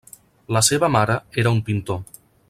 La 0.55 0.61
seva 0.67 0.89
mare 0.95 1.17
era 1.43 1.53
un 1.57 1.61
pintor. 1.69 2.01